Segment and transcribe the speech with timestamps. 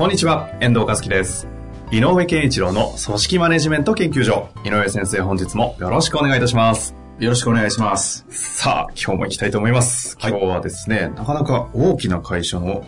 [0.00, 1.46] こんにちは、遠藤和樹です。
[1.90, 4.48] 井上健一郎の組織マネジメント研究所。
[4.64, 6.94] 井上先生、本日もよろしくお願いいたします。
[7.18, 8.24] よろしくお願いします。
[8.30, 10.16] さあ、今日も行きたいと思います。
[10.18, 12.82] 今日はですね、なかなか大きな会社の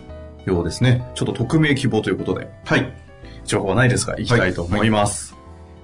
[0.46, 1.06] ようですね。
[1.14, 2.90] ちょっと匿名希望ということで、はい。
[3.44, 5.36] 情報はないですが、行きたいと思います。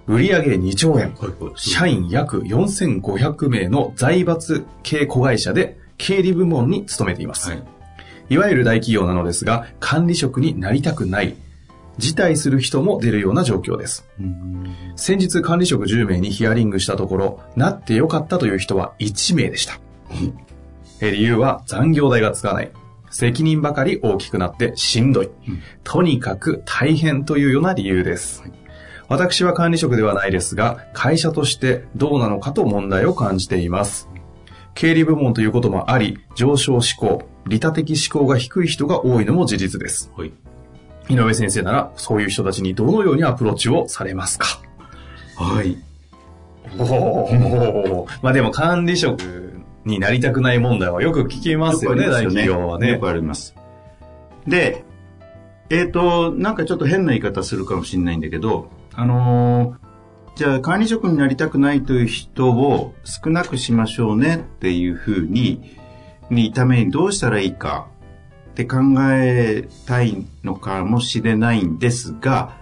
[0.07, 1.15] 売上2兆円、
[1.57, 7.51] 社員約4500名の財閥系子会社で経理部門に勤めています。
[7.51, 7.78] はい。
[8.31, 11.34] いわゆる大企業なのですが、管理職になりたくない、
[11.98, 14.07] 辞退する人も出るような状況です。
[14.97, 19.81] 先日管理職10名にヒアリングしたところ、なってよかったという人は1名でした。
[21.01, 22.70] え理由は残業代がつかない。
[23.11, 25.31] 責任ばかり大きくなってしんどい。
[25.83, 28.45] とにかく大変というような理由です。
[29.09, 34.09] 私は管理職ではないですが、会社としてどうなのかと問題を感じています。
[34.75, 40.13] 経理部門ということもあり、上昇志向、利他的志向が低い人が多いのも事実です。
[40.17, 40.33] はい。
[41.09, 44.47] 井上先生なら、そういう人たちにどのようにアプローチをされますか？
[45.37, 45.77] はい。
[46.79, 48.09] おお。
[48.23, 49.23] まあでも管理職
[49.85, 53.01] になりたくない問題はよく聞きますよね、大企業はねよ。
[53.01, 53.55] くあります。
[54.47, 54.85] で、
[55.71, 59.89] えっ、と、なんかちょっと変な言い方するかもしれないんだけど、あのー
[60.37, 65.77] じゃあ管理職になりたくないという人を少なくしましょうねっていうふうに、
[66.31, 67.89] にためにどうしたらいいか
[68.51, 68.79] って考
[69.12, 72.57] えたいのかもしれないんですが、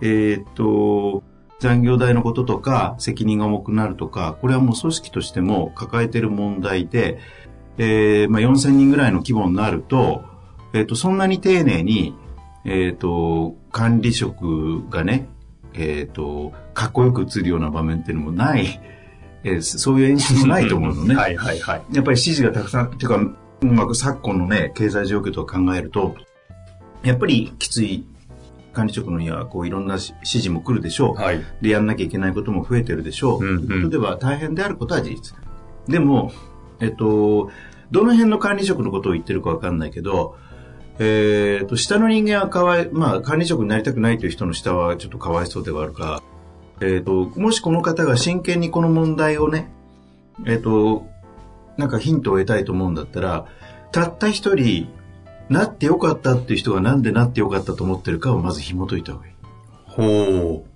[0.00, 1.22] えっ、と、
[1.58, 7.18] 残業代のこととか責任が重くなるとか、これはもう組織としても抱えている問題で、
[7.78, 10.24] えーまあ、4000人ぐらいの規模になると、
[10.72, 12.14] えっ、と、そんなに丁寧に、
[12.64, 15.28] えっ、と、管理職がね、
[15.74, 18.80] えっ、と、かっこよく映るような場面っていうのもない、
[19.46, 21.14] えーそういう演出もないと思うのね。
[21.16, 21.82] はいはいはい。
[21.92, 26.16] やっぱり指示がたくさん、っていうか、うまく昨今のね、経済状況とか考えると、
[27.04, 28.04] やっぱりきつい
[28.72, 31.20] 管理職のには、こういろんなし指示も来るでしょう。
[31.20, 31.40] はい。
[31.62, 33.44] で、やんなきゃいけないことも増えてるでしょう。
[33.44, 35.34] うんうんということでは大変であることは事実。
[35.88, 36.32] でも、
[36.80, 37.50] えっと、
[37.92, 40.36] どの辺の管理職のことを言ってるかわかんないけど、
[40.98, 46.22] えっと、下の人間はかわい、まあ、管理職になりたくないという人の下はちょっとかわいそうではあるが、
[46.80, 49.70] えっと、もしこの方が真剣にこの問題をね、
[50.46, 51.06] えっと、
[51.76, 53.46] なんかヒントを得たいと思うんだったら、
[53.92, 54.88] たった一人、
[55.48, 59.32] なってよかったっていう人がなんでなってよかったと思ってるかをまず紐解いた方がいい。
[59.84, 60.70] ほう。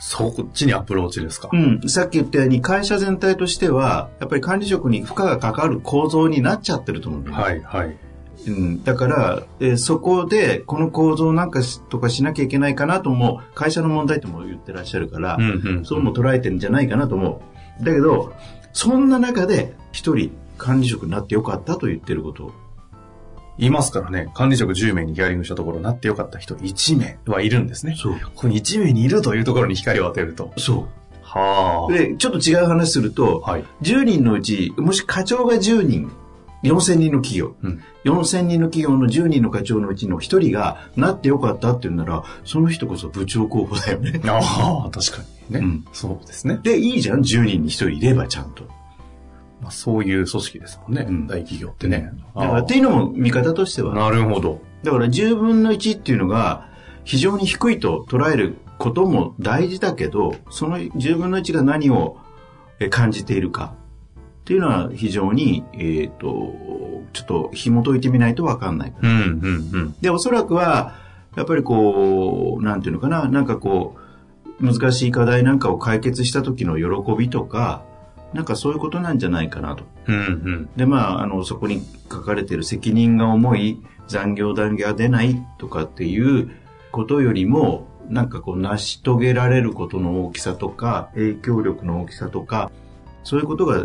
[0.00, 1.50] そっちにアプローチですか？
[1.52, 7.42] うん、さっき言ったように会社全体としては、やっぱり管理職に負荷がかかる構造になっちゃってると思うんだよね。
[7.42, 7.98] はいはい。
[8.46, 15.84] うん、だから、えーそこでこの構造なんかしとかしなきゃいけないかなとも、会社の問題とも言ってらっしゃるから、うんうん。
[15.84, 17.42] そうも捉えてるんじゃないかなと思
[17.80, 17.84] う。
[17.84, 18.32] だけど、
[18.72, 22.52] そんな中で一人管理職になってよかったと言ってること。
[23.58, 27.96] いますからね、管理職10名にヒアリングしたところ、なってよかった人1名はいるんですね。
[27.98, 28.14] そう。
[28.34, 30.52] この1名にいるというところに光を当てると。
[30.56, 30.88] そ
[31.22, 31.92] はう。
[31.92, 33.64] で、ちょっと違う話すると、はい。
[33.82, 36.10] 10人のうち、もし課長が10人、
[36.62, 37.82] 4000人の企業、うん。
[38.04, 44.20] 4000人の企業の10人の課長のうちの1人がなってよかったって言うなら、その人こそ部長候補だよね。
[44.24, 46.58] ああ、確かにね、うんそうですね。
[46.62, 48.64] で、いいじゃん ?10 人に1人いればちゃんと。
[49.60, 52.12] まあ、そういう組織ですもんね、うん大企業ってね。
[52.34, 53.94] だからっていうのも見方としては。
[53.94, 54.60] なるほど。
[54.82, 56.68] だから10分の1っていうのが
[57.04, 62.18] 非常に低いと捉えることも大事だけど、その10分の1が何を
[62.80, 63.74] え感じているか
[64.48, 66.54] っていうのは非常に、えっ、と、
[67.12, 68.94] ちょっと紐解いてみないとわかんない。
[68.98, 69.94] うん、うん、うん。
[70.00, 70.94] で、おそらくは、
[71.36, 73.98] やっぱりこう、なんていうのかな、なんかこ
[74.58, 77.84] う、難しい課題なんかを解決した時の喜びとか、
[78.32, 79.84] なんかそういうことなんじゃないかなと。
[80.06, 80.70] うん、うん。
[80.78, 86.50] で、まあ、あの、そこに書かれている責任が重い、残業談義が出ないとかっていう
[86.90, 92.70] ことよりも、なんかこう、成し遂げられることの大きさとか、影響力の大きさとか、
[93.24, 93.84] そういうことが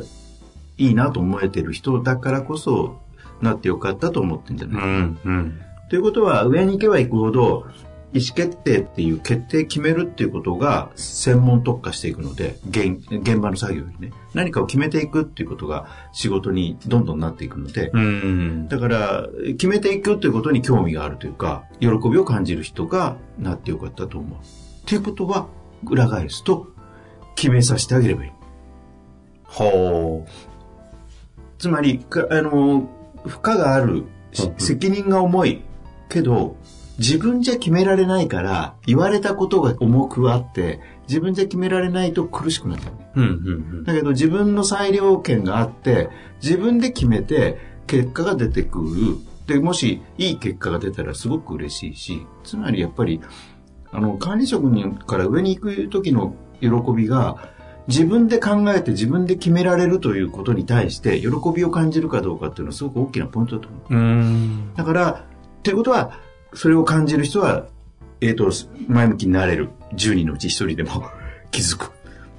[0.78, 3.02] いいなと思えてる人だからこそ、
[3.42, 4.94] なってよかったと思ってんじゃうないかな。
[5.00, 5.62] ん、うん。
[5.90, 7.66] ということは、上に行けば行くほど、
[8.14, 18.68] 意思決定っていう決定決めるっていうことが専門特化していくので、現現場の作業にね、何かを決めていくっていうことが仕事にどんどんなっていくので、うん。
[18.68, 19.28] だから、
[19.58, 24.40] 決めていくということに興味があるというか、喜びを感じる人がなってよかったと思う。
[24.40, 24.42] っ
[24.86, 25.48] ていうことは、
[25.84, 26.68] 裏返すと、
[27.36, 28.32] 決めさせてあげればいい。
[29.44, 30.26] ほ
[31.64, 32.90] つまり、かあの、
[33.24, 34.04] 負荷がある、
[34.58, 35.62] 責任が重い
[36.10, 36.58] けど、
[37.00, 42.90] 自分じゃ決められないから、言われたことが重くあって、自分じゃ決められないと苦しくなった。
[42.90, 42.94] う。
[43.16, 43.28] うん、う
[43.80, 46.10] ん、だけど自分の裁量権があって、
[46.42, 47.58] 自分で決めて
[47.88, 49.18] 結果が出てくる。
[49.48, 53.22] で、もしいい結果が出たらすごく嬉しいし、つまりやっぱり、
[53.90, 57.53] あの、管理職人から上に行く時の喜びが、
[57.88, 64.78] 自分で考えて自分で決められるということに対して、喜びを感じるかどうかっていうのはすごく大きなポイントだと思う。
[64.78, 65.26] だから、
[65.60, 66.20] っていうことは、
[66.54, 67.68] それを感じる人は、
[68.22, 68.52] えっ、と、
[68.88, 69.70] 前向きになれる。
[69.96, 71.04] 10人のうち1人でも
[71.52, 71.92] 気づく。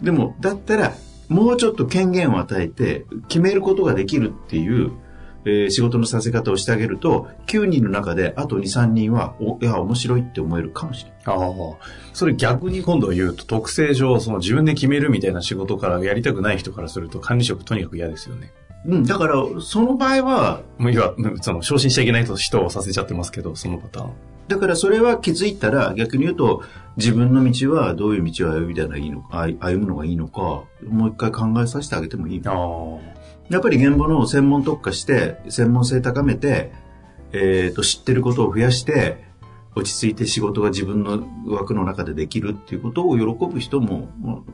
[0.02, 0.94] でも、だったら、
[1.28, 4.92] もうちょっと権限を与えて、決めることができるっていう、
[5.44, 11.20] えー仕事のさせ方をしてあげると、9人の中で、あと2、3人は、お、いや、面白いって思えるかもしれない。
[11.26, 11.54] ああ。
[12.12, 18.52] それ逆に今度言うと、特性上、その自分で決めるみたいな仕事からやりたくない人からすると、管理職とにかく嫌ですよね。
[18.86, 24.10] うん、だから、その場合は、もういわ、その、昇進しちゃいけないと人をさせちゃってますけど、そのパターン。
[24.46, 26.62] だからそれは気づいたら、逆に言うと、
[26.96, 32.42] 自分の道はどういう道を歩みたらいいのか、歩歩むのがいいのか、もう一回考えさせてあげてもいい。
[32.44, 33.13] ああ。
[33.50, 36.72] やっぱり現場の専門特化して、専門性高めて、
[37.32, 39.24] えっ、と、知ってることを増やして、
[39.76, 44.08] 落ち着いて仕事が自分の枠の中でできるっていうことを喜ぶ人も、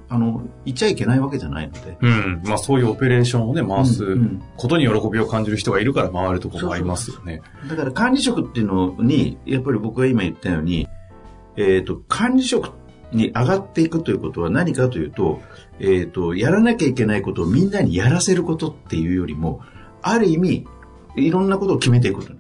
[0.09, 1.99] あの、いちゃいけないわけじゃないので。
[2.01, 2.43] うん。
[2.45, 4.17] まあそういうオペレーションをね、回す
[4.57, 7.43] ことに喜びを感じる人がいるから回るところもありますよね。
[7.69, 10.89] だから管理職っていうのに、やっぱり僕が今言ったように、
[11.57, 12.71] えっ、と、管理職
[13.13, 15.43] に上がっていくということは何かというと、
[15.79, 19.61] えっ、と、やらなきゃいけないことをみんなにやらせることっていうよりも、
[20.03, 20.67] ある意味、
[21.17, 22.39] いろんなことを決めていくことに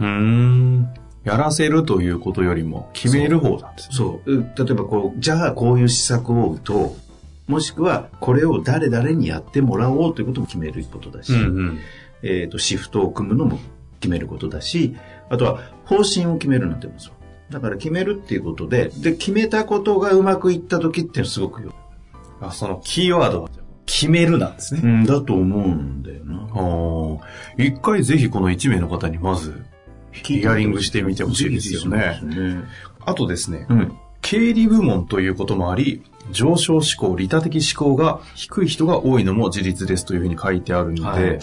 [0.00, 0.94] うーん。
[1.24, 3.94] やらせるということよりも、決める方なんですね。
[3.96, 4.32] そう。
[4.32, 6.96] う例えばこう、じゃあこういう施策を打と
[7.48, 7.52] う。
[7.52, 11.78] もしくは、これを誰々にやってもらおうということも決めることだし、うんうん。
[12.22, 13.58] えっ、と、シフトを組むのも
[14.00, 14.96] 決めることだし、
[15.28, 17.15] あとは方針を決めるなんてもそう。
[17.50, 21.72] だから決めるっていうことで、で、決めたことがうまくいった時ってすごくよ。
[22.40, 23.50] あそのキーワードは、
[23.86, 24.80] 決めるなんですね。
[24.82, 26.48] うん、だと思うんだよな。
[26.52, 27.62] ああ。
[27.62, 29.64] 一回ぜひこの1名の方にまず、
[30.10, 32.64] ヒアリングしてみてほしいですよねね。
[33.04, 33.96] あとですね、うん。
[34.26, 36.02] 経理部門ということもあり、
[36.32, 41.38] 上昇志向、利他的志向が低い人が多いのも事実ですというふうに書いてあるので、はい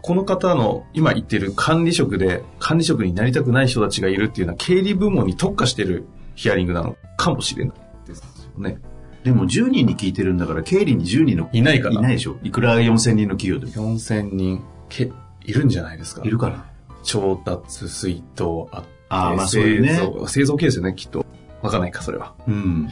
[0.00, 6.06] この方の今言ってる管理職で管理職になりたくない人たちがいるっていうのは経理部門に特化してる
[6.36, 7.74] ヒアリングなのかもしれない
[8.06, 8.22] です
[8.56, 8.78] よね。
[9.24, 12.36] でも10人に聞いてるんだから、経理に10人のいないからいないでしょ。
[12.44, 13.94] いくら4000人の企業でも。
[13.96, 15.10] 4000人け
[15.44, 16.22] いるんじゃないですか。
[16.24, 16.64] いるから。
[17.02, 21.24] 調達、水筒あって、あーまあそういうね製造、製造系ですよね、きっと。
[21.62, 22.34] わかんないか、それは。
[22.46, 22.88] うん。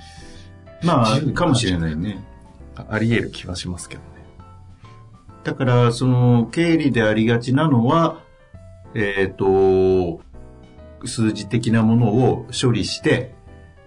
[0.82, 2.24] まあ10、かもしれないね。
[2.76, 4.06] ああり得る気はしますけどね。
[5.44, 8.20] だから、その、経理でありがちなのは、
[8.94, 10.20] えっ、と、
[11.04, 13.34] 数字的なものを処理して、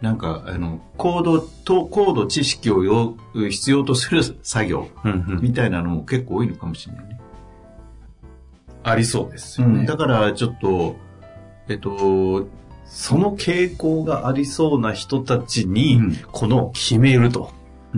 [0.01, 4.87] なんか、あの、コードと、高度知識をよ必要とする作業。
[5.41, 7.19] みたいなのも結構多いのかもしれないね。
[8.83, 9.81] ありそうですよね。
[9.81, 9.85] うん。
[9.85, 10.95] だから、ちょっと、
[11.67, 12.47] えっ、と、
[12.89, 17.51] その傾向がありそうな人たちに、うんこの決めると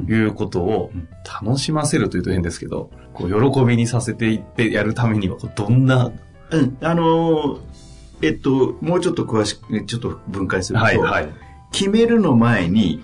[0.08, 1.08] いうことをうん
[1.44, 6.12] 楽しませるというと変ですけど、こう喜びにさせていってやるためには、どんな、
[6.52, 7.60] うん、あの、
[8.22, 11.30] えっと、もうちょっと詳しく、ちょっと分解すると、はいはい。
[11.72, 13.04] 決めるの前に、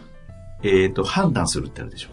[0.63, 2.09] えっ、と、判断するってあるでしょ。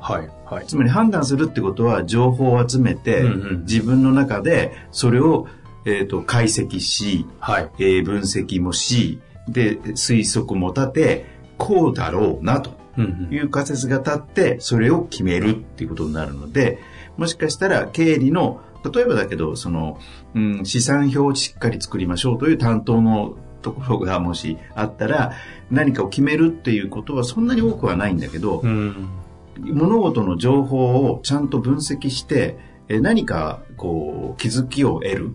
[0.00, 0.66] はいはい。
[0.66, 5.46] つまり判断するってことは情報を集めて、うんうん自分の中でそれを、
[5.84, 7.70] えー、と解析し、はい。
[7.78, 11.26] えー分析もし、で、推測も立て、
[11.58, 16.78] こうだろうなとうんいう仮説が立って、それを決めるっていうことになるので、
[17.16, 18.60] もしかしたら経理の、
[18.92, 19.98] 例えばだけど、その、
[20.34, 25.32] うん、資産表をしっかり作りましょうという担当のところがもしあったら、
[25.70, 29.08] 何かを決めるっていうことはそんなに多くはないんだけど、うん。
[29.58, 32.58] 物事の情報をちゃんと分析して、
[32.88, 35.34] えー何かこう気づきを得る、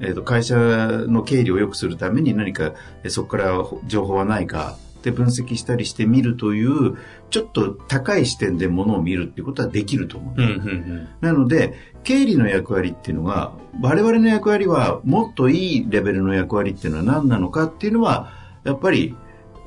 [0.00, 6.96] えーと会社の経理を良くするために何かえーそこから情報はないかで分析したりしてみるという
[7.30, 10.34] ちょっと高い視点で物を見るっていうことはできると思う。
[10.36, 11.74] うんうんなので
[12.04, 13.52] 経理の役割っていうのは
[13.82, 18.32] 我々の役割はもっといいレベルの役割っていうのは何なのかっていうのは
[18.64, 19.14] やっぱり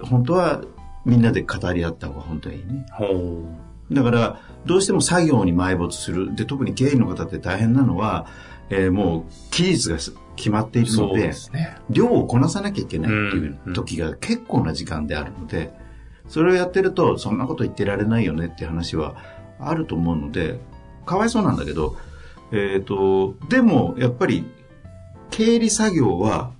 [0.01, 0.63] 本当は
[1.05, 2.85] みんなで語り合った方が本当はいいね。
[2.91, 3.45] ほ
[3.91, 6.33] だから、どうしても作業に埋没する。
[6.35, 8.25] で、特に経営の方って大変なのは、
[8.71, 9.97] えーもう期日が
[10.35, 11.77] 決まっていうるので、ね。
[11.89, 15.71] 量をこなさなきゃいけないっていう時が結構な時間であるので、
[16.27, 19.15] それをやってると、そんなこと言ってられないよねっていう話は
[19.59, 20.59] あると思うので、
[21.05, 21.97] かわいそうなんだけど、
[22.51, 24.45] えっ、と、でも、やっぱり、
[25.29, 26.51] 経理作業は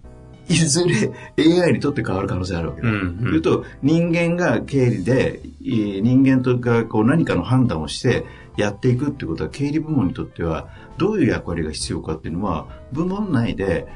[0.47, 1.11] いずれ
[1.63, 2.89] AI にとって変わる可能性あるわけだ。
[2.89, 8.25] うんうん言うと、人間が経理で、えー人間とがこう何かの判断をして
[8.57, 13.87] やっていくっていうことは、経理部門にとっては、どういう役割が必要かっていうのは、部門内で、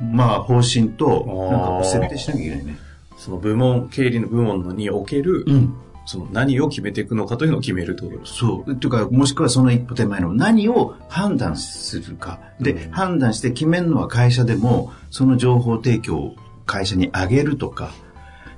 [0.00, 2.78] まあ、方針と、なんか設定しなきゃいけないね。
[3.16, 5.74] その部門、経理の部門における、ん。
[6.06, 8.34] その何を決めていくのかというのを決めるってことです。
[8.34, 8.76] そう。
[8.76, 12.40] というか、もしくはその一歩手前の何を判断するか。
[12.58, 16.36] で、うん判断して決めるのは会社でも、その情報提供を
[16.66, 17.92] 会社にあげるとか。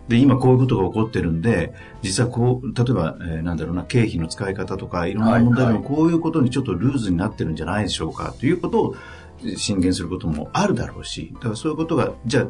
[0.08, 8.96] で、今こういうことが起こってるんで、実はこう、例えば、えーなんだろうな、経費の使い方とか、いろんな問題でもこういうことにちょっとルーズになってるんじゃないでしょうか、ということを
[9.56, 12.46] 進言することもあるだろうし、だからそういうことが、じゃあ、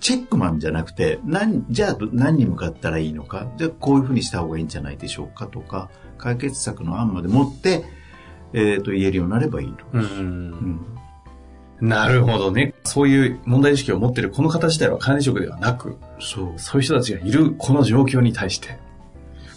[0.00, 7.84] チェックマンじゃなくて、何、じゃあ何に向かったらいいのか、じゃあこういうふうにした方がいいんじゃないでしょうかとか、解決策の案まで持って、
[8.52, 9.84] えっ、と、言えるようになればいいと。
[9.92, 9.98] う。
[9.98, 10.97] うんん。
[11.80, 12.74] なるほどね。
[12.84, 16.52] そういう問題意識を持っているこの方自体は管理職ではなく、そう。
[16.56, 18.78] そういう人たちがいるこの状況に対して、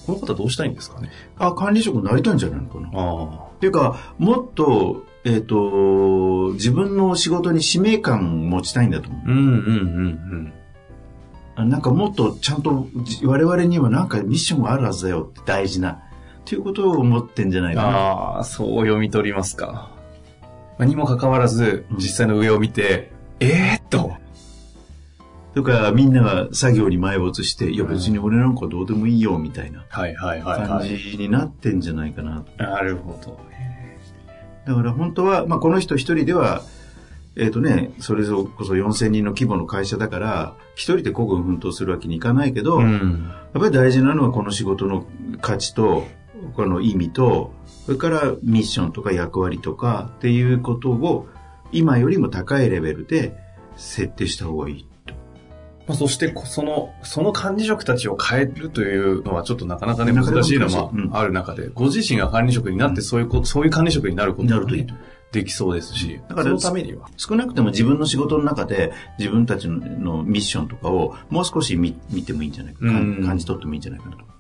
[0.05, 1.09] この方どうしたいんですかね？
[1.37, 2.87] あ、管理職になりたいんじゃないのかな。
[2.87, 9.31] っあていうか、もっと、えっ、と、自分の仕事に使命感を持ちたいんだと思うあ。
[9.31, 10.53] うんうんうん
[11.55, 11.65] あ。
[11.65, 15.91] なんかもっとちゃんとじ我々にはなんかミッションがあるはずだよって大事な。
[15.91, 15.97] っ
[16.43, 17.79] ていうことを思ってんじゃないうん。
[17.79, 17.97] かな。
[17.97, 19.90] ああ、そう読み取りますか。
[20.81, 24.13] まあにもかかわらず、うん実際の上を見て、えー、っと。
[25.53, 30.97] とか、みんなが作業に埋没して、いや別に俺なんかどうでもいいよみたいなはいはいはいは感い。
[30.97, 32.43] じになってんじゃないかな。
[32.57, 33.39] なるほど。
[34.65, 36.63] だから本当は、まあ、この人一人では、
[37.35, 43.31] えっ、とね、それこそ4000人の規模の会社だから、一人で孤軍奮闘するわけにいかないけど、やっん。
[43.53, 45.05] ぱり大事なのはこの仕事の
[45.41, 46.07] 価値と、
[46.55, 47.53] この意味と、
[47.86, 51.27] それからミッションとか役割とかっていうことを、
[51.71, 53.38] 今よりも高いレベルで
[53.75, 54.88] 設定した方がいい。
[55.88, 64.93] まあ、そして、こその、その管理職たちを変えるというのはちょっとなかなかね、難しいのもある中で、ご自身が管理職になって、そういうこ、そういう管理職になることがねなるといいと。
[65.31, 67.10] できそうですし、だからそのためには。
[67.15, 74.30] 少なくとも自分の仕事の中で自分たちののミッションとかをもう少し見見てもいいんじゃないか、うん感じ取ってもいいんじゃないかなと。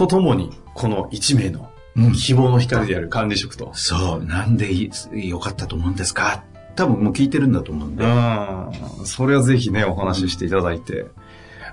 [0.00, 3.70] とともに、この一名のうん希望の光である管理職と。
[3.74, 6.42] そう、なんでい良かったと思うんですか？
[6.74, 8.04] 多分もう聞いてるんだと思うんで。
[8.04, 9.06] うん。
[9.06, 11.04] それはぜひね、お話ししていただいて、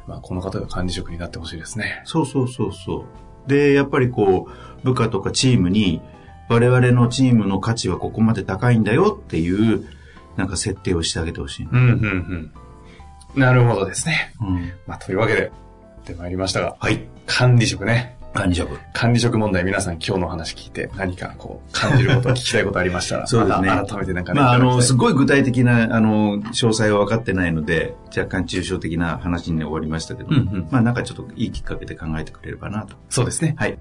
[0.08, 2.02] まあ、この方が管理職になってほしいですね。
[2.04, 3.06] そうそうそうそ
[3.46, 3.50] う。
[3.50, 6.02] で、やっぱりこう、部下とかチームに、
[6.50, 9.86] 我々のチームの価値はここまで高いんだよっていう、
[10.36, 11.68] なんか設定をしてあげてほしい。
[11.72, 12.52] うん、うん、
[13.36, 13.40] うん。
[13.40, 14.34] なるほどですね。
[14.42, 14.72] うん。
[14.86, 15.48] まあ、というわけで、や
[16.02, 17.08] ってまいりましたが、はい。
[17.26, 18.17] 管理職ね。
[18.38, 18.80] 管理職。
[18.94, 32.96] 管理職問題、皆さん今日の話聞いて何かこう感じること、聞きたいことありましたら、 そうですね改めてなんかね、まあ、あの、すごい具体的な、あの、詳細は分かってないので、若干抽象的な話に終わりましたけど、うんうんまあ、なんかちょっといいきっかけで考えてくれればなと。
[33.10, 33.56] そうですね。
[33.58, 33.78] はい。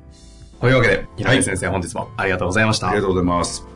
[0.60, 2.90] というわけで、平井先生、本日もありがとうございました。
[2.90, 3.75] とうございます。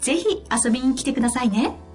[0.00, 0.26] ぜひ
[0.64, 1.87] 遊びに来てくださいね。